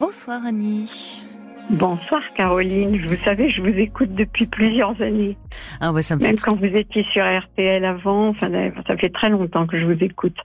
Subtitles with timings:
[0.00, 1.22] Bonsoir Annie.
[1.68, 5.36] Bonsoir Caroline, vous savez, je vous écoute depuis plusieurs années.
[5.78, 6.42] Ah ça me Même fait...
[6.42, 8.50] quand vous étiez sur RTL avant, enfin,
[8.86, 10.36] ça fait très longtemps que je vous écoute.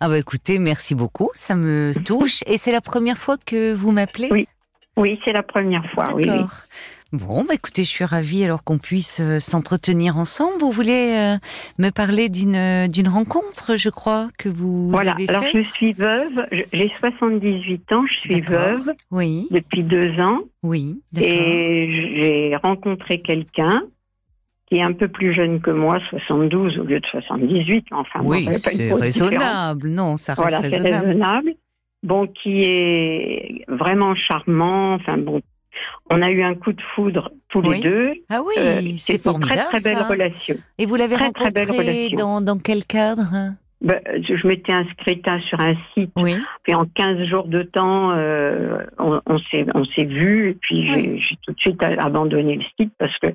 [0.00, 2.42] Ah bah écoutez, merci beaucoup, ça me touche.
[2.48, 4.28] Et c'est la première fois que vous m'appelez?
[4.32, 4.48] Oui.
[4.96, 6.24] Oui, c'est la première fois, oui.
[6.28, 6.44] oui.
[7.14, 10.58] Bon, bah écoutez, je suis ravie alors qu'on puisse euh, s'entretenir ensemble.
[10.58, 11.36] Vous voulez euh,
[11.78, 15.92] me parler d'une euh, d'une rencontre, je crois, que vous Voilà, avez alors je suis
[15.92, 23.20] veuve, j'ai 78 ans, je suis veuve Oui, depuis deux ans oui, et j'ai rencontré
[23.20, 23.82] quelqu'un
[24.66, 28.48] qui est un peu plus jeune que moi, 72 au lieu de 78, enfin, Oui,
[28.72, 29.88] c'est raisonnable.
[29.88, 31.06] Non, ça reste Voilà, c'est raisonnable.
[31.06, 31.54] raisonnable.
[32.02, 34.94] Bon, qui est vraiment charmant.
[34.94, 35.40] Enfin bon,
[36.10, 38.12] on a eu un coup de foudre tous Oui, les deux.
[38.30, 39.56] Ah oui, Euh, c'est une formidable.
[39.60, 40.08] très très belle ça.
[40.08, 40.56] relation.
[40.78, 42.16] Et vous l'avez Très, très belle rencontré relation.
[42.18, 43.26] dans, dans quel cadre
[43.84, 46.34] Ben, je m'étais inscrite sur un site, Oui.
[46.62, 50.86] puis en 15 jours de temps, euh, on, on s'est on s'est vu, et puis
[50.86, 51.20] j'ai Oui.
[51.28, 53.28] j'ai tout de suite abandonné le site parce que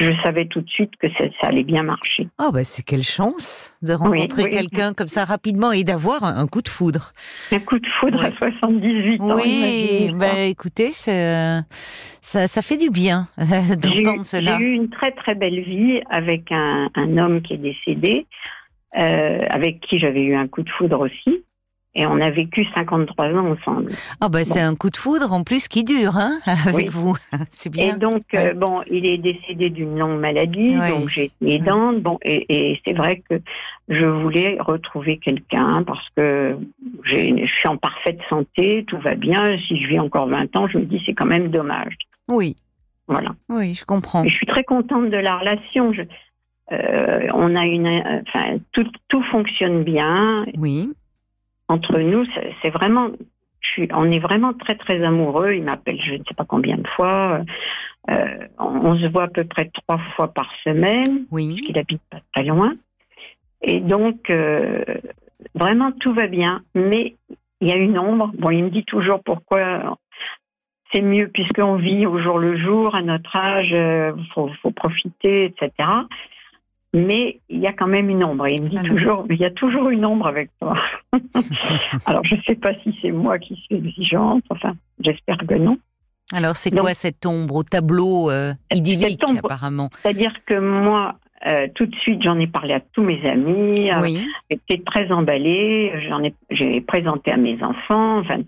[0.00, 2.26] je savais tout de suite que ça, ça allait bien marcher.
[2.40, 4.50] Oh bah c'est quelle chance de rencontrer oui.
[4.50, 7.12] quelqu'un comme ça rapidement et d'avoir un, un coup de foudre.
[7.52, 9.36] Un coup de foudre à 78 ans.
[9.36, 11.62] Oui, bah écoutez, ça,
[12.48, 14.58] ça fait du bien J'ai eu, d'entendre cela.
[14.58, 18.61] j'ai eu une très très belle vie avec un, un homme qui est décédé, euh,
[18.94, 21.44] avec qui j'avais eu un coup de foudre aussi.
[21.94, 23.92] Et on a vécu 53 ans ensemble.
[24.22, 26.86] Ah bah c'est un coup de foudre en plus qui dure, hein, avec Oui.
[26.88, 27.14] vous.
[27.50, 27.98] C'est Et bien.
[27.98, 30.88] donc, euh, bon, il est décédé d'une longue maladie, Ouais.
[30.88, 32.00] donc j'ai été aidante.
[32.00, 33.34] Bon, et, et c'est vrai que
[33.90, 36.56] je voulais retrouver quelqu'un parce que
[37.04, 39.58] j'ai- je suis en parfaite santé, tout va bien.
[39.68, 41.92] Si je vis encore 20 ans, je me dis c'est quand même dommage.
[42.30, 42.56] Oui,
[43.06, 43.32] Voilà.
[43.50, 44.24] oui, je comprends.
[44.24, 45.92] Et je suis très contente de la relation.
[45.92, 46.00] Je-
[46.72, 50.90] euh, on a une, euh, enfin, tout, tout fonctionne bien Oui,
[51.68, 52.24] entre nous.
[52.62, 53.08] C'est vraiment,
[53.60, 55.52] je suis, on est vraiment très très amoureux.
[55.52, 57.42] Il m'appelle, je ne sais pas combien de fois.
[58.10, 61.48] Euh, on, on se voit à peu près trois fois par semaine, oui.
[61.48, 62.74] parce qu'il habite pas très loin.
[63.62, 64.82] Et donc, euh,
[65.54, 66.62] vraiment tout va bien.
[66.74, 67.16] Mais
[67.60, 68.32] il y a une ombre.
[68.38, 69.98] Bon, il me dit toujours pourquoi.
[70.94, 75.46] C'est mieux puisqu'on vit au jour le jour, à notre âge, il faut, faut profiter,
[75.46, 75.88] etc.
[76.94, 78.46] Mais il y a quand même une ombre.
[78.46, 78.90] Et il me dit Alors.
[78.96, 80.76] toujours, il y a toujours une ombre avec toi.
[82.06, 84.44] Alors, je ne sais pas si c'est moi qui suis exigeante.
[84.50, 85.78] Enfin, j'espère que non.
[86.34, 91.16] Alors c'est quoi cette ombre au tableau euh, idyllique Cette ombre- apparemment C'est-à-dire que moi,
[91.46, 93.90] euh, tout de suite, j'en ai parlé à tous mes amis.
[93.90, 95.92] euh, Oui, J'étais très emballée.
[96.08, 98.18] J'en ai, j'ai présenté à mes enfants.
[98.20, 98.38] Enfin,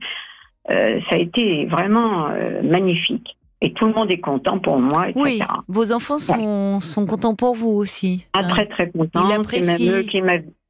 [0.71, 2.29] euh, ça a été vraiment
[2.63, 3.37] magnifique.
[3.65, 5.23] Et tout le monde est content pour moi, etc.
[5.25, 5.41] oui.
[5.69, 8.27] Vos enfants sont, sont contents pour vous aussi.
[8.35, 8.49] Ah, hein.
[8.51, 9.25] très très content.
[9.25, 10.21] Ils C'est même eux qui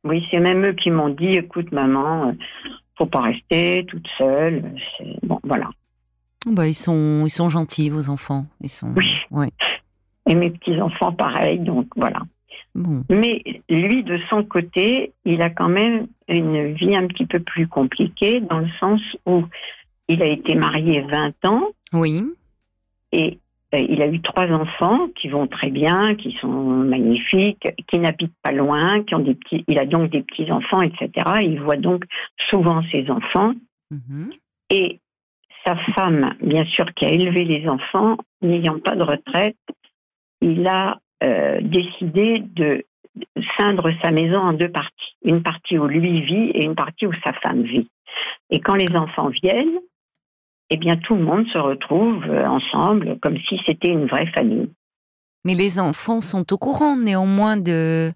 [0.05, 2.33] oui, c'est même eux qui m'ont dit, écoute maman, euh,
[2.97, 4.63] faut pas rester toute seule.
[5.25, 5.71] Bon, voilà.
[6.47, 8.47] Bah, ils sont, ils sont gentils vos enfants.
[8.61, 8.93] Ils sont.
[8.95, 9.11] Oui.
[9.33, 9.51] ouais.
[10.29, 11.59] Et mes petits enfants, pareil.
[11.59, 12.21] Donc voilà.
[12.77, 13.03] Bon.
[13.11, 17.67] Mais lui, de son côté, il a quand même une vie un petit peu plus
[17.67, 19.43] compliquée dans le sens où
[20.09, 21.63] il a été marié 20 ans
[21.93, 22.23] Oui.
[23.15, 23.39] Et
[23.75, 28.37] euh, il a eu trois enfants qui vont très bien, qui sont magnifiques, qui n'habitent
[28.43, 29.65] pas loin, qui ont des petits.
[29.69, 31.09] Il a donc des petits enfants, etc.
[31.43, 32.05] Il voit donc
[32.51, 33.53] souvent ses enfants
[33.91, 34.33] Mhm.
[34.71, 34.99] et
[35.65, 39.57] sa femme, bien sûr, qui a élevé les enfants, n'ayant pas de retraite,
[40.41, 42.85] il a euh, décidé de
[43.57, 45.15] scindre sa maison en deux parties.
[45.25, 47.89] Une partie où lui vit et une partie où sa femme vit.
[48.51, 49.79] Et quand les enfants viennent,
[50.71, 54.71] eh bien, tout le monde se retrouve euh, ensemble comme si c'était une vraie famille.
[55.45, 58.13] Mais les enfants sont au courant néanmoins de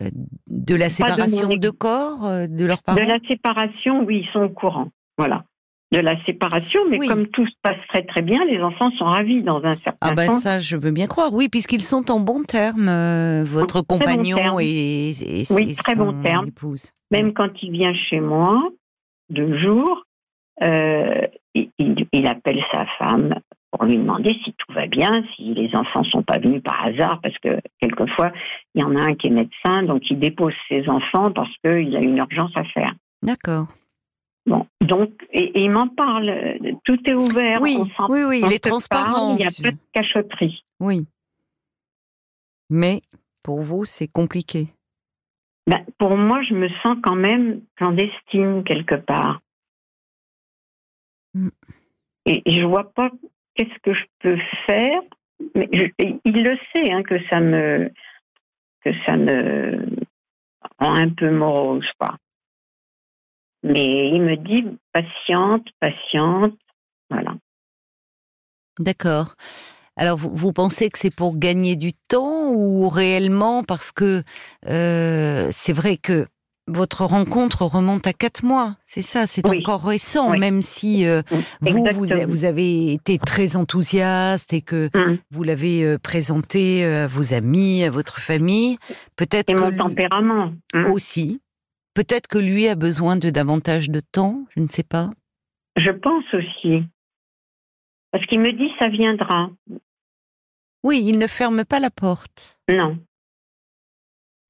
[0.00, 0.08] euh,
[0.46, 2.98] de la de séparation de, corps euh, de leurs parents?
[2.98, 4.88] De la séparation, oui, ils sont au courant.
[5.18, 5.44] Voilà.
[5.92, 7.06] De la séparation, mais Oui.
[7.06, 10.14] comme tout se passe très très bien, les enfants sont ravis dans un certain Ah
[10.14, 10.42] ben sens.
[10.42, 11.32] ça, je veux bien croire.
[11.32, 14.60] Oui, puisqu'ils sont en bon terme, euh, votre compagnon terme.
[14.60, 16.46] et, et, Oui, et très son bon terme.
[16.48, 16.90] épouse.
[17.12, 18.68] Même quand il vient chez moi,
[19.30, 20.02] deux jours,
[20.62, 21.20] euh,
[21.56, 23.34] il, il- il appelle sa femme
[23.72, 27.20] pour lui demander si tout va bien, si les enfants sont pas venus par hasard,
[27.20, 28.32] parce que quelquefois,
[28.74, 31.94] il y en a un qui est médecin, donc il dépose ses enfants parce qu'il
[31.96, 32.94] a une urgence à faire.
[33.22, 33.66] D'accord.
[34.46, 36.32] Bon, donc, et, et il m'en parle,
[36.84, 37.60] tout est ouvert.
[37.60, 39.32] Oui, on oui, oui, il est transparent.
[39.34, 40.62] Il n'y a pas de cachotterie.
[40.80, 41.06] Oui.
[42.70, 43.00] Mais
[43.42, 44.68] pour vous, c'est compliqué.
[45.66, 49.40] Ben, pour moi, je me sens quand même clandestine quelque part.
[51.36, 51.50] Mm.
[52.24, 53.10] Et, et je vois pas
[53.54, 55.00] qu'est-ce que je peux faire.
[55.54, 57.90] Mais je- et il le sait hein, que ça me
[58.82, 59.86] que ça me
[60.78, 62.16] rend un peu morose, quoi.
[63.62, 66.56] Mais il me dit patiente, patiente,
[67.10, 67.34] voilà.
[68.78, 69.34] D'accord.
[69.96, 74.22] Alors, vous, vous, pensez que c'est pour gagner du temps ou réellement parce que
[74.66, 76.26] euh, c'est vrai que
[76.68, 79.58] votre rencontre remonte à quatre mois, c'est ça, c'est Oui.
[79.60, 80.38] encore récent, Oui.
[80.40, 81.22] même si euh,
[81.60, 85.18] vous, vous, vous avez été très enthousiaste et que Hum.
[85.30, 88.78] vous l'avez euh, présenté à vos amis, à votre famille.
[89.16, 90.52] Peut-être que mon lui- tempérament.
[90.74, 90.86] Hum.
[90.86, 91.40] aussi.
[91.94, 95.10] Peut-être que lui a besoin de davantage de temps, je ne sais pas.
[95.76, 96.82] Je pense aussi.
[98.10, 99.50] Parce qu'il me dit ça viendra.
[100.82, 102.58] Oui, il ne ferme pas la porte.
[102.68, 102.98] Non.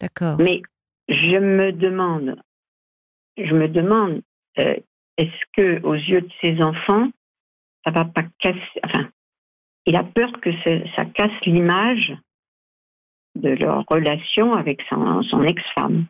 [0.01, 0.39] D'accord.
[0.39, 0.61] Mais
[1.09, 2.41] je me demande,
[3.37, 4.23] je me demande,
[4.59, 4.77] euh,
[5.17, 7.11] est-ce que aux yeux de ses enfants,
[7.85, 8.81] ça va pas casser.
[8.85, 9.09] Enfin,
[9.87, 10.51] il a peur que
[10.97, 12.13] ça casse l'image
[13.37, 16.07] de leur relation avec son, son ex-femme.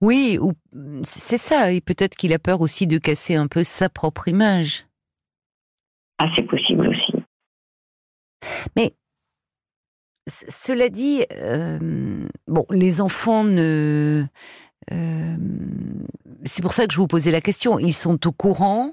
[0.00, 0.52] Oui, ou
[1.04, 1.72] c'est ça.
[1.72, 4.86] Et peut-être qu'il a peur aussi de casser un peu sa propre image.
[6.18, 7.12] Ah, c'est possible aussi.
[8.76, 8.94] C-
[10.48, 11.78] Cela dit, euh,
[12.48, 14.24] bon, les enfants ne.
[14.92, 15.36] euh,
[16.44, 17.78] c'est pour ça que je vous posais la question.
[17.78, 18.92] Ils sont au courant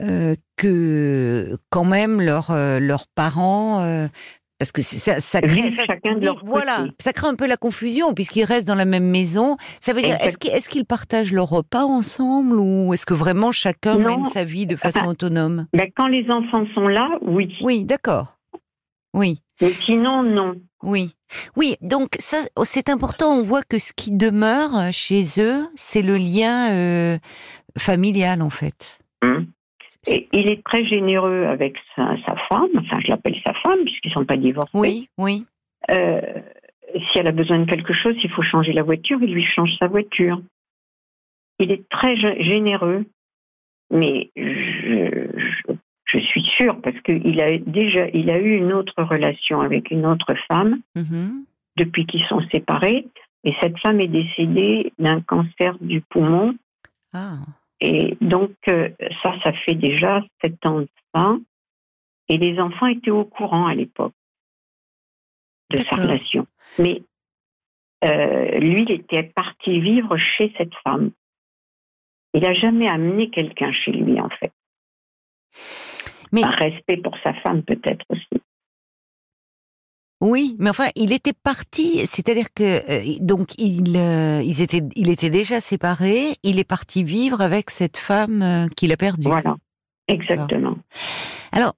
[0.00, 4.08] euh, que quand même leurs leurs parents.
[4.58, 5.84] parce que ça, ça crée, ça-
[6.42, 9.56] voilà, ça crée un peu la confusion puisqu'ils restent dans la même maison.
[9.80, 14.08] Ça veut dire, est-ce qu'ils partagent leur repas ensemble ou est-ce que vraiment chacun Non.
[14.08, 15.66] mène sa vie de façon Enfin, autonome?
[15.74, 17.54] Ben, quand les enfants sont là, oui.
[17.62, 18.35] Oui, d'accord.
[19.16, 19.40] Oui.
[19.60, 20.54] Mais sinon, non.
[20.82, 21.14] Oui,
[21.56, 21.76] oui.
[21.80, 23.32] Donc ça, oh, c'est important.
[23.38, 27.18] On voit que ce qui demeure euh, chez eux, c'est le lien euh,
[27.78, 28.98] familial en fait.
[29.22, 29.46] Hum.
[30.08, 34.08] Et il est très généreux avec sa, sa femme, enfin je l'appelle sa femme puisqu'ils
[34.10, 34.70] ne sont pas divorcés.
[34.74, 35.44] Oui, oui,
[35.90, 36.20] Euh,
[37.10, 39.70] si elle a besoin de quelque chose, il faut changer la voiture, il lui change
[39.80, 40.40] sa voiture.
[41.58, 43.06] Il est très gé- généreux,
[43.90, 45.26] mais je,
[46.56, 50.80] sûre parce qu'il a déjà il a eu une autre relation avec une autre femme
[50.94, 51.44] Mhm.
[51.76, 53.06] depuis qu'ils sont séparés,
[53.44, 56.54] et cette femme est décédée d'un cancer du poumon.
[57.12, 57.38] Ah,
[57.80, 58.88] Et donc, euh,
[59.22, 61.36] ça, ça fait déjà sept ans de ça.
[62.28, 64.14] Et les enfants étaient au courant à l'époque
[65.70, 66.46] de sa relation.
[66.78, 67.02] Mais
[68.04, 71.10] euh, lui, il était parti vivre chez cette femme.
[72.34, 74.52] Il n'a jamais amené quelqu'un chez lui, en fait.
[76.32, 78.42] Mais- Par respect pour sa femme, peut-être aussi.
[80.20, 80.56] oui.
[80.58, 82.06] Mais enfin, il était parti.
[82.06, 86.36] C'est-à-dire que euh, donc il, euh, ils étaient, il était déjà séparés.
[86.42, 89.28] Il est parti vivre avec cette femme euh, qu'il a perdue.
[89.28, 89.56] Voilà,
[90.08, 90.76] exactement.
[91.52, 91.74] Alors,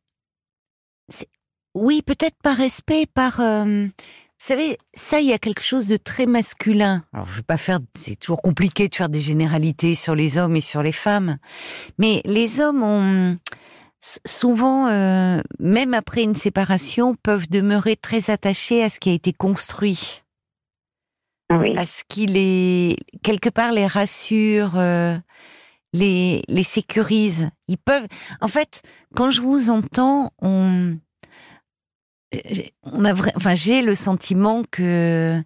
[1.74, 3.36] oui, peut-être par respect, par.
[3.40, 3.90] vous
[4.38, 7.04] savez, ça, il y a quelque chose de très masculin.
[7.12, 7.78] Alors, je vais pas faire.
[7.94, 11.38] C'est toujours compliqué de faire des généralités sur les hommes et sur les femmes,
[11.98, 13.36] mais les hommes ont
[14.00, 19.32] souvent, euh, même après une séparation, peuvent demeurer très attachés à ce qui a été
[19.32, 20.22] construit,
[21.50, 24.72] Oui, à ce qui les quelque part les rassure.
[24.76, 25.16] euh,
[25.92, 27.50] les, les sécurise.
[27.68, 28.06] Ils peuvent.
[28.40, 28.82] En fait,
[29.16, 30.98] quand je vous entends, on,
[32.32, 35.42] j'ai- on a vrai, enfin, j'ai le sentiment que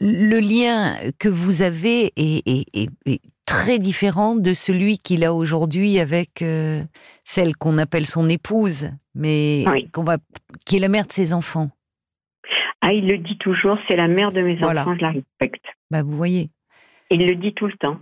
[0.00, 5.34] le lien que vous avez est, est- est- est très différent de celui qu'il a
[5.34, 6.82] aujourd'hui avec euh,
[7.24, 9.90] celle qu'on appelle son épouse, mais Oui.
[9.90, 10.18] qu'on va,
[10.64, 11.70] qui est la mère de ses enfants.
[12.80, 14.82] Ah, il le dit toujours, c'est la mère de mes Voilà.
[14.82, 15.64] enfants, je la respecte.
[15.90, 16.50] Bah, vous voyez.
[17.10, 17.98] Il le dit tout le temps.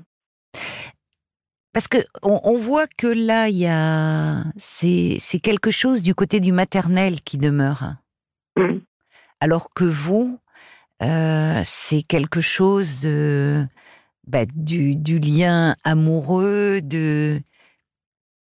[1.73, 6.15] Parce que on, on voit que là, il y a, c'est, c'est quelque chose du
[6.15, 7.95] côté du maternel qui demeure.
[8.57, 8.81] Hum.
[9.41, 10.39] Alors que vous,
[11.03, 13.65] euh, c'est quelque chose de,
[14.31, 17.41] bah, du, du lien amoureux, de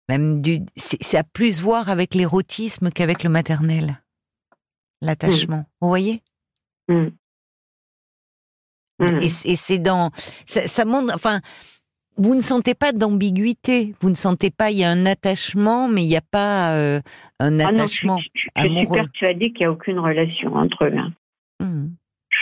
[0.08, 4.02] même du, c'est, à plus voir avec l'érotisme qu'avec le maternel,
[5.00, 5.64] l'attachement.
[5.80, 6.22] Vous voyez?
[6.88, 7.12] Hum.
[9.00, 9.18] Hum.
[9.20, 10.10] Et, c'est dans,
[10.44, 11.40] ça, ça montre, enfin,
[12.18, 16.02] vous ne sentez pas d'ambiguïté, vous ne sentez pas, il y a un attachement, mais
[16.04, 17.00] il n'y a pas euh,
[17.40, 20.84] un Ah non, je, attachement je- je suis persuadée qu'il n'y a aucune relation entre
[20.84, 20.94] eux.
[20.96, 21.12] hein.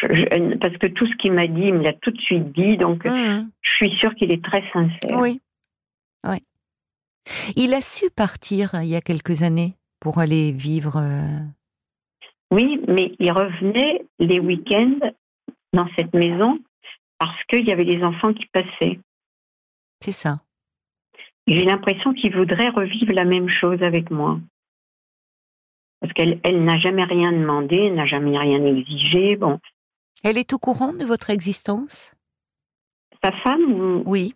[0.00, 2.52] Je- je- parce que tout ce qu'il m'a dit, il me l'a tout de suite
[2.52, 3.50] dit, donc hum.
[3.60, 5.18] je suis sûre qu'il est très sincère.
[5.20, 5.40] Oui.
[6.26, 6.38] Oui.
[7.56, 10.96] Il a su partir euh, il y a quelques années pour aller vivre.
[10.96, 11.38] euh,
[12.50, 14.98] Oui, mais il revenait les week-ends
[15.72, 16.58] dans cette maison
[17.18, 18.98] parce qu'il y avait les enfants qui passaient.
[20.02, 20.40] C'est ça.
[21.46, 24.40] J'ai l'impression qu'il voudrait revivre la même chose avec moi.
[26.00, 29.36] Parce qu'elle elle n'a jamais rien demandé, elle n'a jamais rien exigé.
[29.36, 29.58] Bon,
[30.24, 32.12] Elle est au courant de votre existence?
[33.22, 34.34] Sa femme, ou- Oui.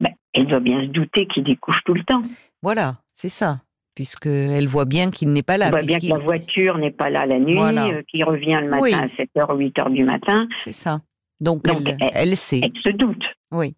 [0.00, 2.22] ben, elle doit bien se douter qu'il découche tout le temps.
[2.62, 3.60] Voilà, c'est ça.
[3.94, 5.66] Puisqu'elle voit bien qu'il n'est pas là.
[5.66, 8.68] Elle voit bien que la voiture n'est pas là la nuit, euh, qu'il revient le
[8.68, 10.46] matin à 7h ou 8h du matin.
[10.62, 11.00] C'est ça.
[11.40, 12.60] Donc, elle, elle, sait.
[12.62, 13.22] Elle se doute.
[13.52, 13.74] Oui.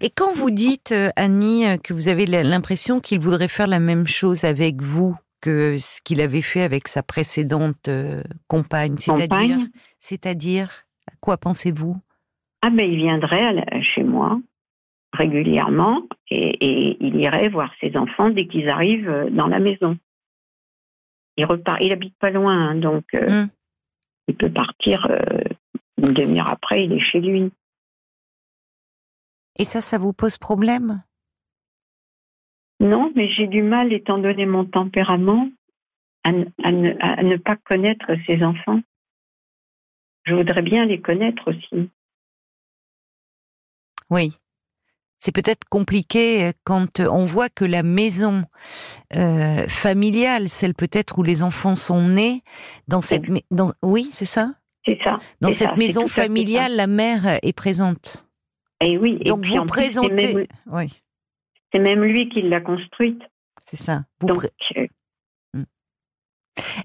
[0.00, 3.78] Et quand vous dites, euh, Annie, euh, que vous avez l'impression qu'il voudrait faire la
[3.78, 7.90] même chose avec vous que ce qu'il avait fait avec sa précédente
[8.48, 9.58] compagne, c'est-à-dire,
[9.98, 11.96] c'est-à-dire, à quoi pensez-vous?
[12.62, 14.40] Ah ben, il viendrait chez moi
[15.12, 19.98] régulièrement et, il irait voir ses enfants dès qu'ils arrivent euh, dans la maison.
[21.36, 23.48] Il repart, il habite pas loin, hein, donc euh, hmm.
[24.28, 25.42] il peut partir euh,
[25.98, 27.50] une demi-heure après, il est chez lui.
[29.58, 31.02] Et ça, ça vous pose problème?
[32.82, 35.48] Non, mais j'ai du mal, étant donné mon tempérament,
[36.24, 38.80] à ne pas connaître ses enfants.
[40.24, 41.88] Je voudrais bien les connaître aussi.
[44.10, 44.36] Oui,
[45.24, 48.42] c'est peut-être compliqué euh, quand euh, on voit que la maison
[49.14, 52.42] euh, familiale, celle peut-être où les enfants sont nés,
[52.88, 53.22] dans cette,
[53.52, 54.50] dans, oui, c'est ça?
[54.84, 55.18] C'est ça.
[55.40, 58.26] Dans cette maison familiale, la mère est présente.
[58.80, 59.20] Et oui.
[59.24, 60.48] Donc vous présentez.
[60.66, 60.88] oui.
[61.72, 63.22] C'est même lui qui l'a construite.
[63.64, 64.04] C'est ça.
[64.22, 65.62] Hmm.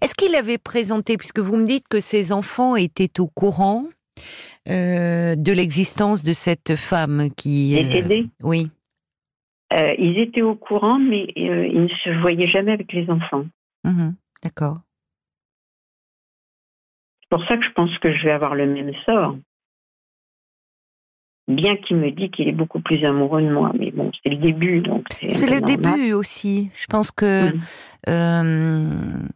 [0.01, 3.85] Est-ce qu'il avait présenté, puisque vous me dites que ses enfants étaient au courant
[4.69, 7.75] euh, de l'existence de cette femme qui...
[7.75, 8.71] Décédée euh, Oui.
[9.73, 13.45] Euh, ils étaient au courant, mais ils ne se voyaient jamais avec les enfants.
[13.83, 14.15] Mhm.
[14.43, 14.79] D'accord.
[17.21, 19.35] C'est pour ça que je pense que je vais avoir le même sort.
[21.47, 24.35] Bien qu'il me dit qu'il est beaucoup plus amoureux de moi, mais bon, c'est le
[24.35, 25.49] début, donc c'est.
[25.49, 26.69] le début aussi.
[26.75, 27.53] Je pense que
[28.07, 29.29] mhm.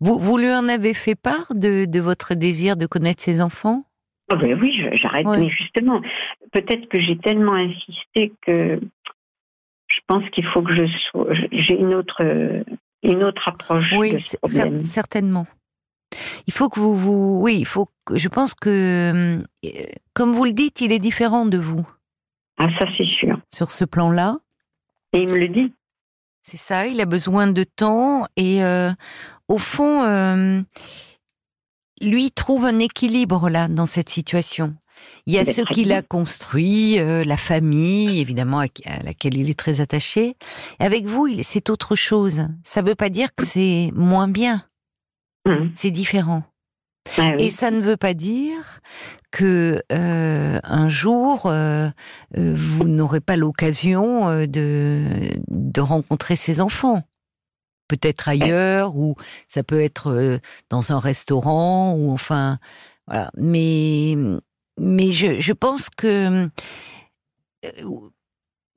[0.00, 3.84] vous, vous lui en avez fait part de, de votre désir de connaître ses enfants?
[4.32, 5.26] Oh ben oui, j'arrête.
[5.26, 6.00] Mais justement,
[6.52, 8.80] peut-être que j'ai tellement insisté que
[9.88, 12.22] je pense qu'il faut que je sois, j'ai une autre,
[13.02, 13.92] une autre approche.
[13.96, 14.20] Oui,
[14.82, 15.46] certainement.
[16.46, 17.88] Il faut que vous, vous, oui, il faut.
[18.14, 19.42] Je pense que, euh,
[20.18, 21.88] comme vous le dites, il est différent de vous.
[22.58, 23.40] Ah, ça c'est sûr.
[23.54, 24.38] Sur ce plan-là.
[25.12, 25.72] Et il me le dit.
[26.42, 26.88] C'est ça.
[26.88, 28.90] Il a besoin de temps et, euh,
[29.46, 30.02] au fond.
[30.02, 30.60] Euh,
[32.02, 34.74] lui trouve un équilibre là dans cette situation.
[35.26, 38.66] Il y a ceux qu'il a construit, euh, la famille, évidemment, à,
[39.04, 40.34] laquelle il est très attaché.
[40.80, 42.48] avec vous, c'est autre chose.
[42.64, 44.64] Ça ne veut pas dire que c'est moins bien.
[45.46, 45.68] Mmh.
[45.74, 46.42] C'est différent.
[47.16, 48.80] Ah Et ça ne veut pas dire
[49.30, 51.90] que euh, un jour euh,
[52.36, 55.04] vous n'aurez pas l'occasion de,
[55.48, 57.04] de rencontrer ses enfants
[57.88, 59.16] peut-être ailleurs ou
[59.48, 60.38] ça peut être euh,
[60.70, 62.58] dans un restaurant ou enfin
[63.06, 63.30] voilà.
[63.36, 64.14] Mais
[64.78, 66.48] mais je, je pense que
[67.64, 68.08] euh,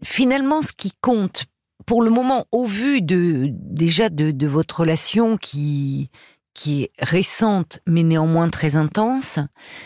[0.03, 1.45] finalement ce qui compte
[1.85, 6.09] pour le moment au vu de déjà de, de votre relation qui
[6.53, 9.39] qui est récente mais néanmoins très intense,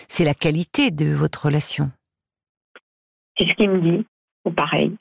[0.08, 1.92] c'est la qualité de votre relation.
[3.38, 4.06] C'est ce qu'il me dit,
[4.46, 4.96] ou pareil.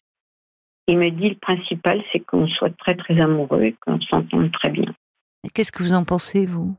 [0.87, 4.71] Il me dit le principal, c'est qu'on soit très très amoureux et qu'on s'entende très
[4.71, 4.95] bien.
[5.55, 6.75] Qu'est-ce que vous en pensez, vous?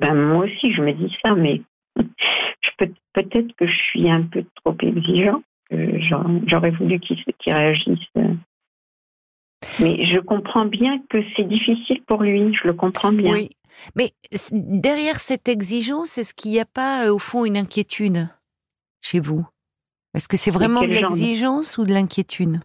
[0.00, 1.60] Ben, Moi aussi, je me dis ça, mais
[2.78, 6.00] peut, peut-être que je suis un peu trop exigeant, que
[6.46, 8.08] j'aurais voulu qu'il réagisse.
[9.80, 13.32] Mais je comprends bien que c'est difficile pour lui, je le comprends bien.
[13.32, 13.50] Oui,
[13.94, 14.12] mais
[14.52, 18.28] derrière cette exigence, est-ce qu'il n'y a pas, euh, au fond, une inquiétude
[19.00, 19.46] chez vous?
[20.14, 22.60] Est-ce que c'est vraiment de l'exigence ou de l'inquiétude?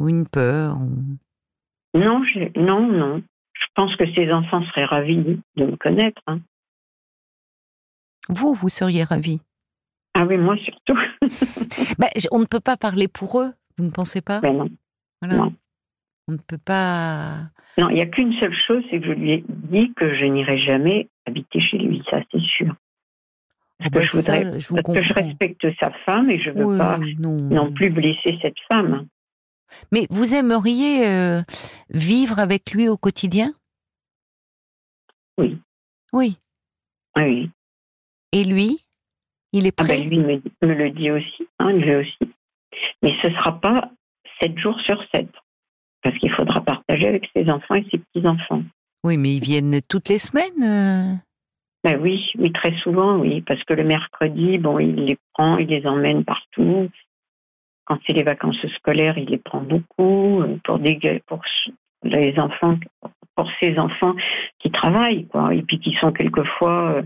[0.00, 0.78] Ou une peur
[1.94, 2.22] Non,
[2.56, 3.22] non, non.
[3.52, 6.22] Je pense que ces enfants seraient ravis de me connaître.
[6.26, 6.40] Hein.
[8.28, 9.40] Vous, vous seriez ravis?
[10.14, 10.98] Ah oui, moi surtout.
[11.98, 14.40] Ben, on ne peut pas parler pour eux, vous ne pensez pas?
[14.40, 14.68] Ben non.
[15.22, 15.54] non.
[16.28, 17.50] On ne peut pas.
[17.78, 20.24] Non, il n'y a qu'une seule chose, c'est que je lui ai dit que je
[20.24, 22.74] n'irai jamais habiter chez lui, ça c'est sûr.
[23.80, 26.64] Ah parce, que, ben je voudrais, parce que je respecte sa femme et je ne
[26.64, 27.72] veux pas non.
[27.72, 29.06] plus blesser cette femme.
[29.90, 31.42] Mais vous aimeriez euh,
[31.90, 33.52] vivre avec lui au quotidien?
[35.38, 35.58] Oui.
[36.12, 36.38] Oui.
[37.16, 37.50] Oui.
[38.32, 38.84] Et lui?
[39.52, 40.04] Il est ah ben, prêt?
[40.04, 42.32] Lui me, le dit aussi, hein, lui aussi.
[43.02, 43.90] Mais ce ne sera pas
[44.40, 45.28] sept jours sur sept,
[46.02, 48.62] parce qu'il faudra partager avec ses enfants et ses petits-enfants.
[49.04, 51.14] Oui, mais ils viennent toutes les semaines euh?
[51.84, 55.66] ben oui, oui, très souvent, oui, parce que le mercredi, bon, il les prend, il
[55.66, 56.88] les emmène partout.
[57.84, 61.40] Quand c'est les vacances scolaires, il les prend beaucoup euh, pour, des, pour
[62.04, 62.78] les enfants,
[63.34, 64.14] pour ces enfants
[64.60, 67.02] qui travaillent, quoi, et puis qui sont quelquefois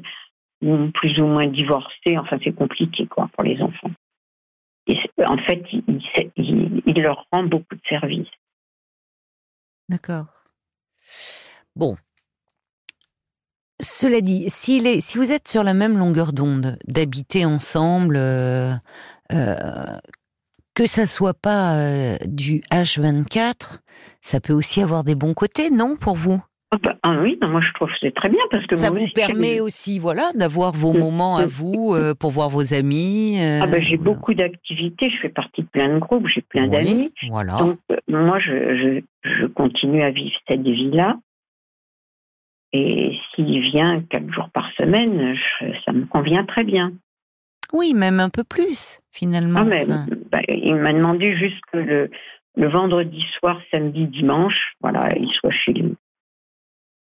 [0.63, 2.19] euh, plus ou moins divorcés.
[2.19, 3.91] Enfin, c'est compliqué, quoi, pour les enfants.
[5.27, 5.65] en fait,
[6.37, 8.29] il, leur rend beaucoup de services.
[9.89, 10.27] D'accord.
[11.75, 11.97] Bon.
[13.81, 14.81] Cela dit, si
[15.17, 18.75] vous êtes sur la même longueur d'onde, d'habiter ensemble, euh,
[19.33, 19.99] euh,
[20.75, 23.81] que ça soit pas euh, du H24,
[24.23, 26.43] ça peut aussi avoir des bons côtés, non, pour vous?
[26.73, 29.07] Ah, bah, ah oui, moi je trouve que c'est très bien parce que ça vous
[29.15, 30.99] permet aussi, voilà, d'avoir vos mm.
[30.99, 31.49] moments à mm.
[31.49, 33.39] vous euh, pour voir vos amis.
[33.41, 36.67] Euh, ah ben, j'ai beaucoup d'activités, je fais partie de plein de groupes, j'ai plein
[36.67, 37.13] d'amis.
[37.29, 37.55] Voilà.
[37.59, 41.17] Donc moi je, je, continue à vivre cette vie-là.
[42.73, 45.37] Et s'il vient quatre jours par semaine,
[45.85, 46.93] ça me convient très bien.
[47.73, 49.61] Oui, même un peu plus, finalement.
[49.63, 52.11] Ah, bah, il m'a demandé juste que le,
[52.57, 55.97] le vendredi soir, samedi, dimanche, voilà, il soit chez lui.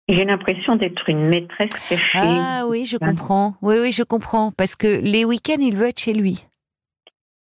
[0.08, 2.10] J'ai l'impression d'être une maîtresse cachée.
[2.14, 3.56] Ah oui, je comprends.
[3.62, 4.52] Oui, oui, je comprends.
[4.52, 6.46] Parce que les week-ends, il veut être chez lui.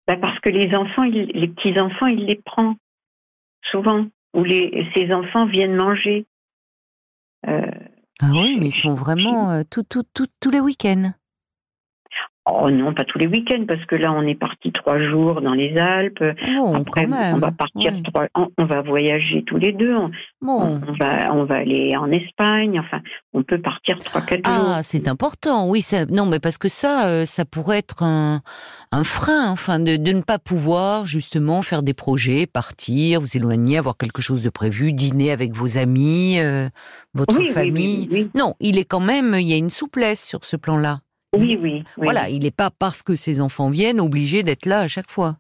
[0.08, 2.76] Bah parce que les enfants, les petits enfants, il les prend
[3.72, 4.06] souvent.
[4.34, 6.26] Ou les, ses enfants viennent manger.
[7.48, 7.72] Euh,
[8.22, 11.12] ah oui, mais ils sont vraiment euh, tous les week-ends.
[12.46, 15.54] Oh non, pas tous les week-ends, parce que là, on est parti trois jours dans
[15.54, 16.22] les Alpes.
[16.74, 17.94] Après, on va partir,
[18.36, 19.96] on, va voyager tous les deux.
[19.96, 20.12] On,
[21.00, 22.82] va, on va aller en Espagne.
[22.82, 23.02] Enfin,
[23.34, 24.70] on peut partir trois, quatre ah, jours.
[24.76, 25.82] Ah, c'est important, oui.
[25.82, 28.42] Ça, non, mais parce que ça, euh, ça pourrait être un,
[28.92, 33.78] un frein, enfin, de, de, ne pas pouvoir justement faire des projets, partir, vous éloigner,
[33.78, 36.68] avoir quelque chose de prévu, dîner avec vos amis, euh,
[37.14, 38.30] votre famille.
[38.36, 41.00] non, il est quand même, il y a une souplesse sur ce plan-là.
[41.34, 44.88] Oui, oui, Voilà, il n'est pas parce que ses enfants viennent obligé d'être là à
[44.88, 45.38] chaque fois.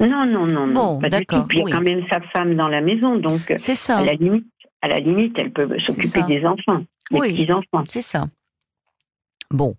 [0.00, 0.72] Non, non, non, non.
[0.72, 1.46] Bon, d'accord.
[1.50, 3.98] Il y a quand même sa femme dans la maison, donc c'est ça.
[3.98, 4.46] À la limite,
[4.82, 7.84] à la limite, elle peut s'occuper des enfants, des petits enfants.
[7.88, 8.26] C'est ça.
[9.50, 9.76] Bon,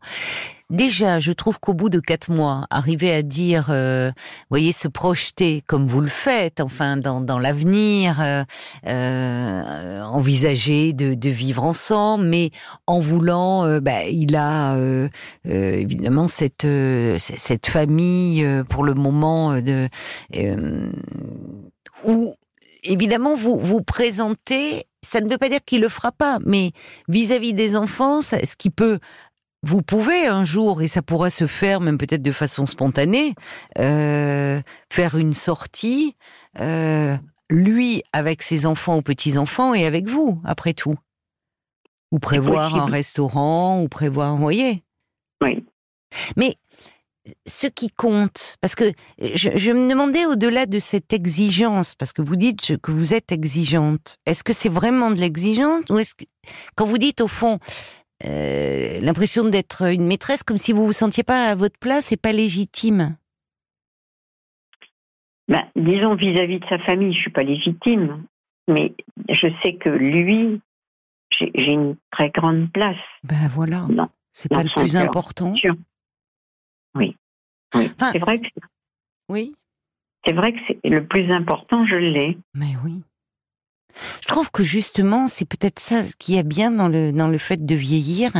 [0.69, 4.11] déjà, je trouve qu'au bout de quatre mois, arriver à dire, euh,
[4.49, 8.43] voyez, se projeter comme vous le faites, enfin, dans, dans l'avenir, euh,
[8.88, 12.51] euh, envisager de, de, vivre ensemble, mais
[12.87, 15.09] en voulant, euh, bah, il a euh,
[15.46, 16.67] évidemment cette
[17.17, 19.89] cette famille pour le moment de
[22.03, 22.35] où
[22.83, 26.72] évidemment vous vous présentez ça ne veut pas dire qu'il le fera pas, mais
[27.07, 29.00] vis-à-vis -vis des enfants, ce qui peut
[29.61, 33.33] vous pouvez un jour, et ça pourra se faire même peut-être de façon spontanée,
[33.77, 36.15] euh, faire une sortie,
[36.59, 37.17] euh,
[37.50, 40.95] lui avec ses enfants ou petits-enfants et avec vous, après tout.
[42.11, 44.83] Ou prévoir un restaurant, ou prévoir, vous voyez
[45.43, 45.63] Oui.
[46.37, 46.55] Mais
[47.45, 52.22] ce qui compte, parce que je, je me demandais au-delà de cette exigence, parce que
[52.22, 56.25] vous dites que vous êtes exigeante, est-ce que c'est vraiment de l'exigence ou est-ce que
[56.75, 57.59] quand vous dites au fond,
[58.25, 62.18] euh, l'impression d'être une maîtresse, comme si vous vous sentiez pas à votre place et
[62.18, 63.16] pas légitime.
[65.48, 68.24] Ben, disons vis-à-vis de sa famille, je suis pas légitime,
[68.68, 68.94] mais
[69.29, 70.62] je sais que lui,
[71.32, 72.98] j'ai une très grande place.
[73.24, 73.88] Ben voilà.
[74.32, 75.53] C'est pas le plus important.
[76.96, 77.16] Oui.
[77.75, 77.92] oui.
[78.00, 78.48] c'est vrai que.
[79.27, 79.55] Oui.
[80.25, 82.38] C'est vrai que c'est le plus important, je l'ai.
[82.53, 83.01] Mais oui.
[84.21, 87.65] Je trouve que justement, c'est peut-être ça qui est bien dans le dans le fait
[87.65, 88.31] de vieillir,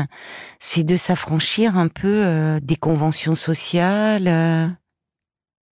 [0.60, 4.68] c'est de s'affranchir un peu euh, des conventions sociales, euh,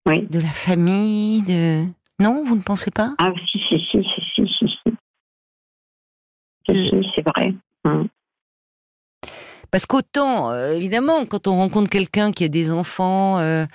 [0.08, 0.28] oui.
[0.30, 1.86] de la famille, de
[2.20, 3.14] non, vous ne pensez pas?
[3.18, 4.94] Ah si si si si si si
[6.70, 7.54] si, si c'est vrai.
[7.86, 8.08] Hum.
[9.74, 13.66] Parce qu'autant, euh, évidemment, quand on rencontre quelqu'un qui a des enfants euh,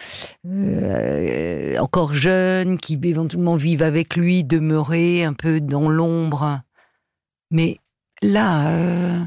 [0.47, 6.61] euh, encore jeunes, qui éventuellement vivent avec lui, demeurer un peu dans l'ombre.
[7.51, 7.79] Mais
[8.23, 9.27] là,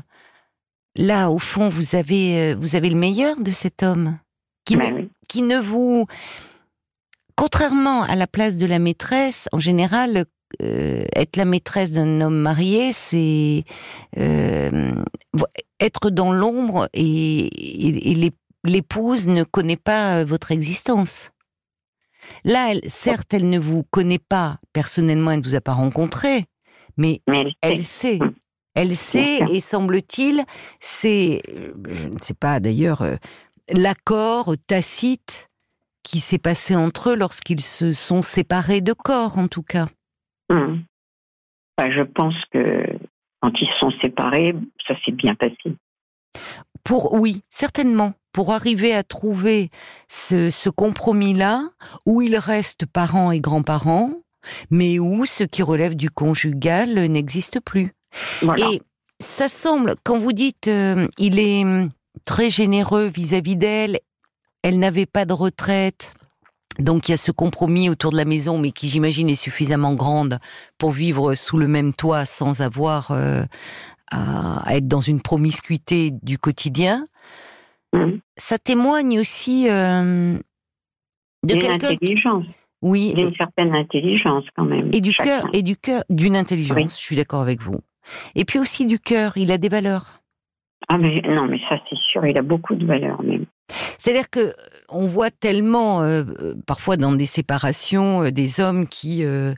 [0.96, 4.18] là, au fond, vous avez, vous avez le meilleur de cet homme
[4.64, 6.06] qui, ben qui ne vous,
[7.36, 10.26] contrairement à la place de la maîtresse, en général,
[10.62, 13.64] euh, être la maîtresse d'un homme marié, c'est
[14.18, 14.94] euh,
[15.82, 17.50] être dans l'ombre et,
[18.64, 21.32] l'épouse ne connaît pas votre existence.
[22.46, 26.46] Là, certes, elle ne vous connaît pas personnellement, elle ne vous a pas rencontré,
[26.96, 27.22] mais,
[27.62, 28.20] elle, sait.
[28.76, 30.44] Elle sait et semble-t-il,
[30.80, 31.42] c'est,
[31.90, 33.16] je ne sais pas d'ailleurs, euh,
[33.74, 35.50] l'accord tacite
[36.04, 39.88] qui s'est passé entre eux lorsqu'ils se sont séparés de corps, en tout cas.
[40.50, 40.84] Hum.
[41.78, 42.86] Bah, je pense que
[43.42, 44.56] quand ils sont séparés,
[44.88, 45.76] ça s'est bien passé.
[46.84, 48.14] Pour oui, certainement.
[48.32, 49.72] Pour arriver à trouver
[50.08, 51.64] ce, compromis-là,
[52.06, 54.14] où ils restent parents et grands-parents,
[54.70, 57.94] mais où ce qui relève du conjugal n'existe plus.
[58.58, 58.82] Et
[59.20, 61.90] ça semble, quand vous dites euh, il est hum,
[62.26, 64.00] très généreux vis-à-vis d'elle,
[64.64, 66.14] elle n'avait pas de retraite,
[66.82, 69.94] Donc il y a ce compromis autour de la maison, mais qui j'imagine est suffisamment
[69.94, 70.40] grande
[70.78, 73.44] pour vivre sous le même toit sans avoir euh,
[74.12, 77.06] à être dans une promiscuité du quotidien.
[77.94, 78.20] Mhm.
[78.38, 80.38] Ça témoigne aussi euh,
[81.44, 82.44] de quelqu'un.
[82.84, 84.90] Oui, d'une certaine intelligence quand même.
[84.92, 85.42] et du chacun.
[85.42, 86.78] cœur, et du cœur, d'une intelligence.
[86.78, 86.86] Oui.
[86.90, 87.80] Je suis d'accord avec vous.
[88.34, 89.38] Et puis aussi du cœur.
[89.38, 90.22] Il a des valeurs.
[90.88, 93.46] Ah mais non, mais ça c'est sûr, il a beaucoup de valeur même.
[93.98, 94.54] C'est-à-dire que euh,
[94.90, 99.54] on voit tellement, euh, euh, parfois dans des séparations, euh, des hommes qui, euh,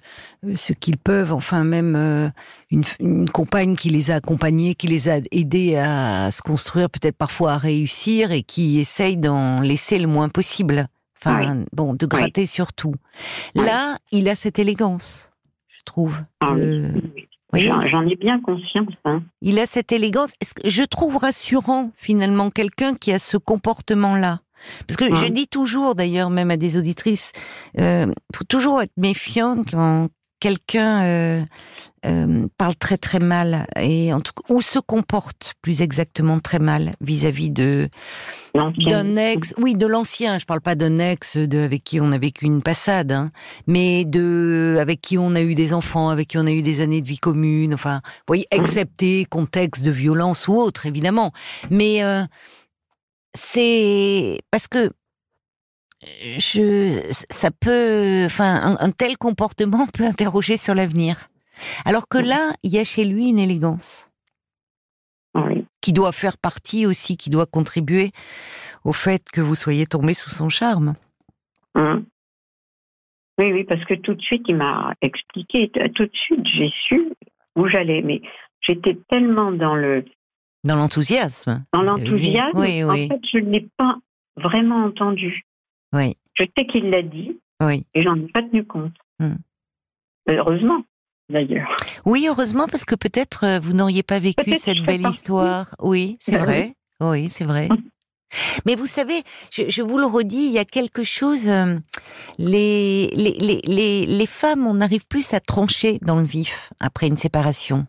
[0.56, 2.32] ce qu'ils peuvent, enfin même
[2.72, 7.18] une, une compagne qui les a accompagnés, qui les a aidés à, se construire, peut-être
[7.18, 10.88] parfois à réussir, et qui essaye d'en laisser le moins possible.
[11.20, 12.96] Enfin, bon, de gratter sur tout.
[13.56, 13.66] Oui.
[13.66, 15.32] Là, il a cette élégance,
[15.70, 16.16] je trouve.
[16.42, 16.92] Ah de-
[17.54, 18.94] oui, J'en ai bien conscience.
[19.06, 19.22] Hein.
[19.42, 20.34] il a cette élégance.
[20.66, 24.40] Je trouve rassurant finalement quelqu'un qui a ce comportement-là.
[24.88, 27.32] Parce que je dis toujours, d'ailleurs, même à des auditrices,
[27.80, 30.08] euh, faut toujours être méfiant quand
[30.44, 31.46] quelqu'un euh,
[32.06, 36.92] euh, parle très très mal et en tout ou se comporte plus exactement très mal
[37.00, 37.88] vis-à-vis de
[38.54, 40.38] d'un ex, oui, de l'ancien.
[40.38, 43.32] Je parle pas d'un ex de avec qui on a vécu une passade, hein,
[43.68, 46.82] mais de avec qui on a eu des enfants, avec qui on a eu des
[46.82, 47.74] années de vie commune.
[47.74, 51.32] Enfin, vous voyez, excepté contexte de violence ou autre, évidemment.
[51.72, 52.24] Mais euh,
[53.34, 54.92] c'est parce que
[56.40, 61.30] je, ça peut, enfin, un, un tel comportement peut interroger sur l'avenir.
[61.86, 64.10] Alors que là, il y a chez lui une élégance
[65.36, 65.66] Oui.
[65.82, 68.12] qui doit faire partie aussi, qui doit contribuer
[68.84, 70.96] au fait que vous soyez tombé sous son charme.
[71.76, 72.04] Hein.
[73.40, 75.72] Oui, oui, parce que tout de suite, il m'a expliqué.
[75.96, 77.12] Tout de suite, j'ai su
[77.56, 78.02] où j'allais.
[78.04, 78.22] Mais
[78.62, 80.06] j'étais tellement dans le
[80.64, 81.66] Dans l'enthousiasme.
[81.74, 82.52] dans l'enthousiasme.
[82.60, 83.96] Oui, En oui, fait, je ne l'ai pas
[84.38, 85.46] vraiment entendu.
[85.94, 87.86] Oui, Je sais qu'il l'a dit oui.
[87.94, 88.94] et j'en ai pas tenu compte.
[89.20, 89.36] Hmm.
[90.28, 90.84] Heureusement,
[91.30, 91.76] d'ailleurs.
[92.06, 95.76] Oui, heureusement, parce que peut-être euh, vous n'auriez pas vécu cette belle histoire.
[95.80, 96.76] Oui, c'est Ben vrai.
[97.00, 97.70] Oui, c'est vrai.
[98.66, 101.48] Mais vous savez, je, je vous le redis, il y a quelque chose.
[101.48, 101.78] euh,
[102.40, 107.08] les, les, les, les, les femmes, on n'arrive plus à trancher dans le vif après
[107.08, 107.86] une séparation.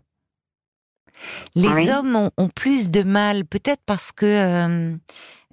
[1.55, 1.88] Les Oui.
[1.90, 4.97] hommes ont, ont plus de mal, peut-être parce que euh,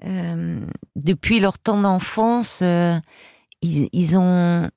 [0.05, 0.59] euh,
[0.95, 2.97] depuis leur temps d'enfance, euh,
[3.61, 4.69] ils, ils ont.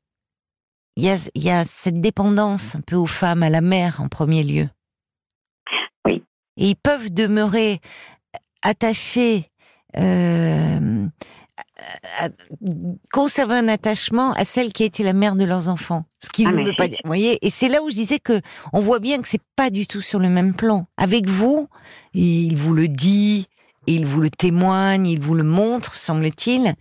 [0.96, 4.00] Il y, a, il y a cette dépendance un peu aux femmes, à la mère
[4.00, 4.68] en premier lieu.
[6.06, 6.22] Oui.
[6.56, 7.80] Et ils peuvent demeurer
[8.62, 9.50] attachés,
[9.96, 11.06] euh,
[12.18, 12.28] à- à-
[13.12, 16.04] conserver un attachement à celle qui a été la mère de leurs enfants.
[16.22, 16.98] Ce qui Ah, ne mais veut pas dire.
[17.02, 18.40] Vous voyez, et c'est là où je disais que
[18.72, 20.86] on voit bien que c'est pas du tout sur le même plan.
[20.96, 21.68] Avec vous,
[22.12, 23.48] il vous le dit,
[23.86, 26.74] il vous le témoigne, il vous le montre, semble-t-il,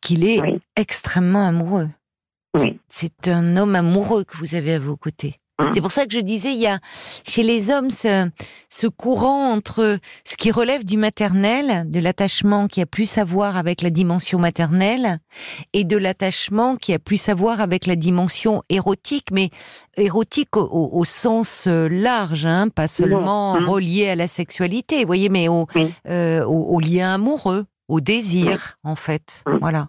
[0.00, 0.60] qu'il est Oui.
[0.76, 1.88] extrêmement amoureux.
[2.54, 2.78] Oui.
[2.88, 5.36] C'est un homme amoureux que vous avez à vos côtés.
[5.62, 5.70] Hein?
[5.74, 6.78] C'est pour ça que je disais, il y a
[7.26, 8.28] chez les hommes ce,
[8.68, 13.56] ce courant entre ce qui relève du maternel, de l'attachement qui a plus à voir
[13.56, 15.18] avec la dimension maternelle,
[15.72, 19.50] et de l'attachement qui a plus à voir avec la dimension érotique, mais
[19.96, 23.66] érotique au, au- au sens euh, large, hein, pas seulement Hein?
[23.66, 25.66] relié à la sexualité, vous voyez, mais au,
[26.08, 29.42] euh, au, lien amoureux, au désir, en fait.
[29.60, 29.88] Voilà.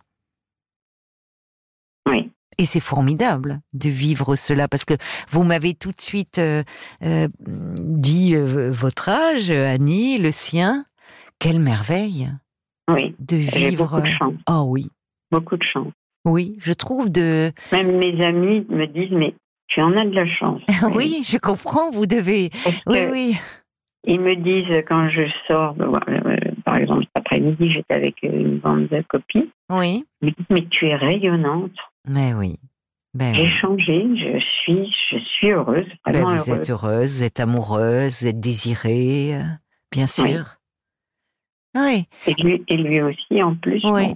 [2.58, 4.94] Et c'est formidable de vivre cela parce que
[5.30, 6.64] vous m'avez tout de suite euh,
[7.04, 10.86] euh, dit euh, votre âge, Annie, le sien.
[11.40, 12.30] Quelle merveille
[12.90, 13.16] Oui.
[13.20, 13.86] de vivre.
[13.86, 14.34] beaucoup de chance.
[14.50, 14.88] Oh oui,
[15.32, 15.92] Beaucoup de chance.
[16.26, 17.52] oui, je trouve de.
[17.72, 19.34] Même mes amis me disent, mais
[19.68, 20.62] tu en as de la chance.
[20.96, 21.90] Oui, je comprends.
[21.92, 22.50] Vous devez.
[22.86, 23.36] Oui, oui.
[24.06, 25.76] Ils me disent quand je sors,
[26.66, 29.48] par exemple cet après-midi, j'étais avec une bande de copines.
[29.70, 30.06] Oui.
[30.22, 31.72] Ils me disent, mais tu es rayonnante.
[32.08, 32.58] Mais oui.
[33.14, 33.52] Ben J'ai oui.
[33.62, 36.50] changé, je suis, je suis heureuse, Ben, vous heureuse.
[36.50, 39.40] êtes heureuse, vous êtes amoureuse, vous êtes désirée,
[39.92, 40.58] bien sûr.
[41.76, 42.08] Oui.
[42.28, 43.82] Et lui, et lui aussi, en plus.
[43.84, 44.16] Oui.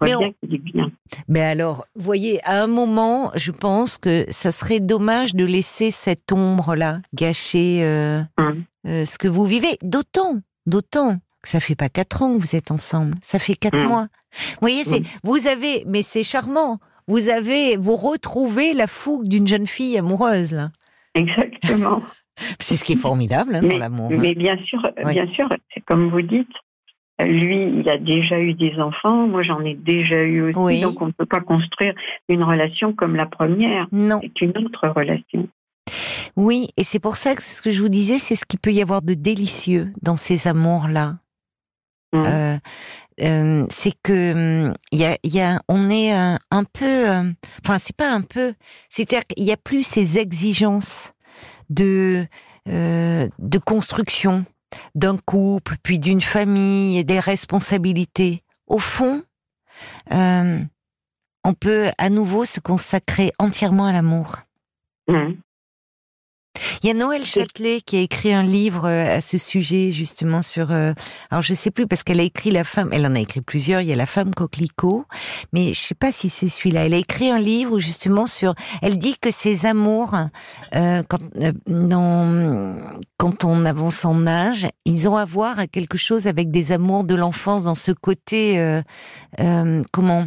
[0.00, 0.90] bon, Mais on- bien.
[1.28, 6.32] Mais alors, voyez, à un moment, je pense que ça serait dommage de laisser cette
[6.32, 8.64] ombre-là gâcher euh, Hum.
[8.86, 9.76] euh, ce que vous vivez.
[9.82, 13.80] D'autant, d'autant que ça fait pas quatre ans que vous êtes ensemble, ça fait quatre
[13.82, 13.88] Hum.
[13.88, 14.08] mois.
[14.32, 16.78] Vous voyez, c'est vous avez, mais c'est charmant.
[17.08, 20.70] Vous avez, vous retrouvez la fougue d'une jeune fille amoureuse là.
[21.14, 22.00] Exactement.
[22.60, 24.10] C'est ce qui est formidable hein, dans l'amour.
[24.10, 25.12] mais bien sûr, Oui.
[25.12, 26.46] bien sûr, c'est comme vous dites.
[27.20, 29.26] Lui, il a déjà eu des enfants.
[29.26, 30.56] Moi, j'en ai déjà eu aussi.
[30.58, 30.80] Oui.
[30.82, 31.94] Donc, on ne peut pas construire
[32.28, 33.88] une relation comme la première.
[33.90, 34.20] Non.
[34.22, 35.48] C'est une autre relation.
[36.36, 38.70] Oui, et c'est pour ça que ce que je vous disais, c'est ce qu'il peut
[38.70, 41.16] y avoir de délicieux dans ces amours-là.
[42.12, 42.22] Mmh.
[42.24, 42.58] euh,
[43.20, 44.32] euh, c'est que
[44.68, 47.30] hum, il y a, il y a, on est un, un peu, euh,
[47.62, 48.54] enfin c'est pas un peu,
[48.88, 51.12] c'est-à-dire qu'il y a plus ces exigences
[51.68, 52.26] de
[52.68, 54.44] euh, de construction
[54.94, 58.42] d'un couple, puis d'une famille et des responsabilités.
[58.66, 59.22] Au fond,
[60.12, 60.60] euh,
[61.44, 64.36] on peut à nouveau se consacrer entièrement à l'amour.
[65.08, 65.34] Mmh.
[66.82, 70.42] Il y a Noël Châtelet qui a écrit un livre euh, à ce sujet, justement,
[70.42, 70.70] sur...
[70.70, 70.92] euh,
[71.30, 72.90] alors, je sais plus, parce qu'elle a écrit La femme...
[72.92, 73.80] Elle en a écrit plusieurs.
[73.80, 75.04] Il y a La femme coquelicot.
[75.52, 76.86] Mais je sais pas si c'est celui-là.
[76.86, 78.54] Elle a écrit un livre, justement, sur...
[78.82, 80.14] Elle dit que ses amours,
[80.76, 82.76] euh, quand, euh, dans-
[83.16, 87.04] quand on avance en âge, ils ont à voir à quelque chose avec des amours
[87.04, 88.80] de l'enfance, dans ce côté...
[89.92, 90.26] comment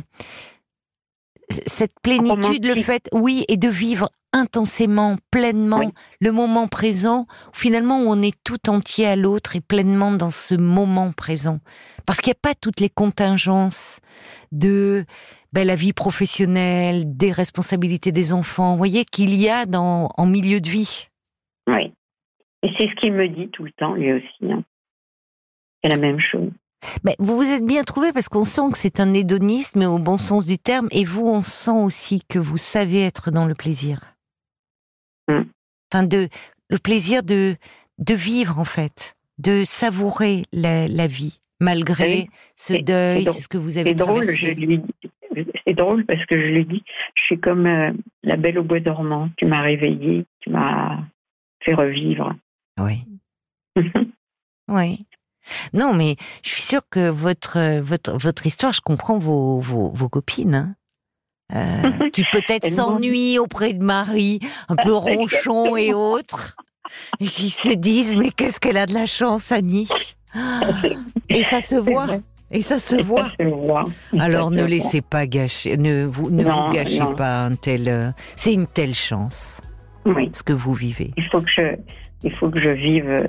[1.52, 5.90] cette plénitude, le fait, oui, et de vivre intensément, pleinement Oui.
[6.22, 10.56] le moment présent, finalement où on est tout entier à l'autre et pleinement dans ce
[10.56, 11.60] moment présent.
[12.06, 14.00] Parce qu'il n'y a pas toutes les contingences
[14.54, 15.06] de
[15.52, 20.26] ben, la vie professionnelle, des responsabilités des enfants, vous voyez, qu'il y a dans, en
[20.26, 21.10] milieu de vie.
[21.68, 21.92] Oui.
[22.64, 24.52] Et c'est ce qu'il me dit tout le temps, lui aussi.
[24.52, 24.64] hein.
[25.84, 26.52] C'est la même chose.
[27.04, 30.00] Ben, vous vous êtes bien trouvé parce qu'on sent que c'est un hédoniste, mais au
[30.00, 33.56] bon sens du terme, et vous, on sent aussi que vous savez être dans le
[33.56, 34.00] plaisir.
[35.28, 35.42] Mm.
[35.92, 36.28] Enfin, de,
[36.70, 37.56] le plaisir de,
[38.00, 42.30] de vivre, en fait, de savourer la, la vie, malgré Oui.
[42.56, 44.82] ce deuil, ce que vous avez C'est drôle, je lui.
[45.66, 46.84] C'est drôle parce que je lui dis,
[47.16, 47.92] je suis comme euh,
[48.24, 49.30] la belle au bois dormant.
[49.38, 50.98] Tu m'as réveillée, tu m'as
[51.64, 52.36] fait revivre.
[52.80, 53.06] Oui.
[54.68, 55.06] Oui.
[55.74, 60.10] Non, mais je suis sûre que votre, votre, votre histoire, je comprends vos, vos, vos
[60.10, 60.56] copines.
[60.56, 60.76] hein.
[61.54, 66.56] Euh, qui peut-être s'ennuient auprès de Marie, un peu ronchon et autres,
[67.20, 69.90] et qui se disent mais qu'est-ce qu'elle a de la chance, Annie?
[71.30, 72.08] Et ça se voit,
[72.52, 73.26] et ça se voit.
[73.26, 73.84] Ça se voit.
[74.20, 77.16] Alors Ça ne se laissez pas gâcher, ne vous, ne Non, vous gâchez non.
[77.16, 77.88] pas un tel.
[77.90, 79.60] euh, C'est une telle chance.
[80.06, 80.30] Oui.
[80.34, 81.12] ce que vous vivez.
[81.18, 81.76] Il faut que je,
[82.24, 83.28] il faut que je vive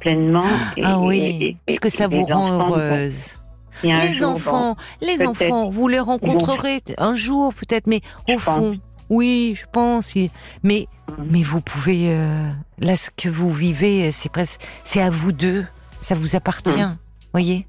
[0.00, 0.44] pleinement.
[0.76, 3.34] et- ah oui, et- puisque ça vous rend bon, heureuse.
[3.82, 8.38] Les jour, bon, enfants, les enfants, vous les rencontrerez un jour peut-être, mais Je au
[8.38, 8.76] fond,
[9.08, 10.14] oui, je pense.
[10.16, 10.30] oui.
[10.64, 11.28] Mais Mhm.
[11.30, 15.64] mais vous pouvez euh, là ce que vous vivez, c'est presque, c'est à vous deux,
[16.00, 16.96] ça vous appartient, Mhm.
[17.32, 17.66] voyez.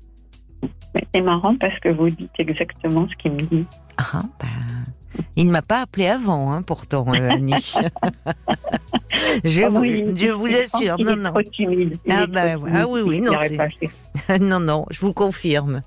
[0.96, 3.66] mais c'est marrant parce que vous dites exactement ce qu'il me dit.
[3.98, 4.48] Ah, ben,
[5.36, 7.74] il ne m'a pas appelé avant, hein, pourtant, euh, Annie.
[9.44, 11.32] je, vous- oui, je vous je pense assure, non, non.
[11.32, 11.98] trop timide.
[12.10, 13.34] Ah bah, trop ah oui, oui, non,
[14.40, 15.82] non, non, je vous confirme.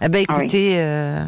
[0.00, 0.38] Ah ben Ah oui.
[0.40, 1.22] écoutez, euh,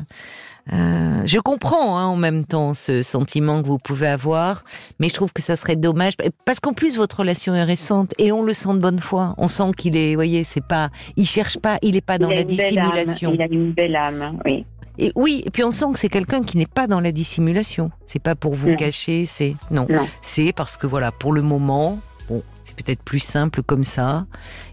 [0.73, 4.65] euh, je comprends hein, en même temps ce sentiment que vous pouvez avoir,
[4.99, 6.15] mais je trouve que ça serait dommage
[6.47, 9.35] parce qu'en plus votre relation est récente et on le sent de bonne foi.
[9.37, 12.31] On sent qu'il est, vous voyez, c'est pas, il cherche pas, il est pas dans
[12.31, 13.33] il la âme, dissimulation.
[13.35, 14.65] Il a une belle âme, oui.
[14.99, 17.91] Et oui, et puis on sent que c'est quelqu'un qui n'est pas dans la dissimulation.
[18.07, 18.77] C'est pas pour vous Non.
[18.77, 20.07] cacher, c'est non, Non.
[20.23, 24.27] c'est parce que voilà, pour le moment, bon, c'est peut-être plus simple comme ça.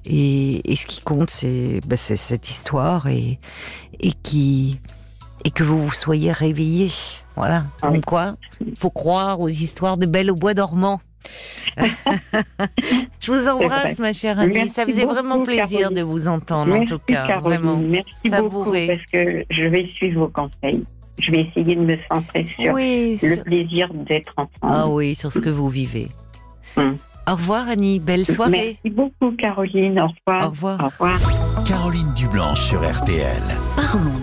[0.05, 3.39] Et, et ce qui compte, c'est bah, c'est cette histoire et
[3.99, 4.79] et qui
[5.43, 6.91] et que vous vous soyez réveillés.
[7.35, 7.63] Voilà.
[7.81, 8.01] Ah oui.
[8.01, 8.35] quoi
[8.77, 11.01] Faut croire aux histoires de Belle au bois dormant.
[13.19, 14.53] Je vous embrasse, ma chère Annie.
[14.53, 15.97] Merci Ça faisait vraiment beaucoup, plaisir Caroline.
[15.97, 17.27] de vous entendre, Merci en tout cas.
[17.27, 17.77] Caroline, Vraiment.
[17.77, 20.83] merci beaucoup parce que je vais suivre vos conseils.
[21.19, 24.49] Je vais essayer de me centrer sur Oui, le sur- plaisir d'être ensemble.
[24.63, 26.07] Ah oui, sur ce que vous vivez.
[26.77, 26.97] Hum.
[27.29, 28.77] Au revoir Annie, belle soirée.
[28.83, 30.47] Merci beaucoup Caroline, au revoir.
[30.47, 30.79] Au revoir.
[30.83, 31.63] Au revoir.
[31.65, 33.43] Caroline Dublanche sur RTL.
[33.75, 34.19] Parlons